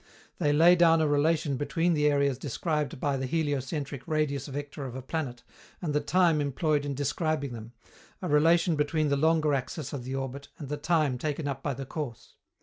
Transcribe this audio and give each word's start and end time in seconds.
They 0.39 0.51
lay 0.51 0.75
down 0.75 0.99
a 0.99 1.07
relation 1.07 1.57
between 1.57 1.93
the 1.93 2.07
areas 2.09 2.39
described 2.39 2.99
by 2.99 3.17
the 3.17 3.27
heliocentric 3.27 4.07
radius 4.07 4.47
vector 4.47 4.83
of 4.85 4.95
a 4.95 5.01
planet 5.03 5.43
and 5.79 5.93
the 5.93 5.99
time 5.99 6.41
employed 6.41 6.85
in 6.85 6.95
describing 6.95 7.53
them, 7.53 7.73
a 8.19 8.27
relation 8.27 8.75
between 8.75 9.09
the 9.09 9.15
longer 9.15 9.53
axis 9.53 9.93
of 9.93 10.03
the 10.03 10.15
orbit 10.15 10.47
and 10.57 10.69
the 10.69 10.77
time 10.77 11.19
taken 11.19 11.47
up 11.47 11.61
by 11.61 11.75
the 11.75 11.85
course. 11.85 12.33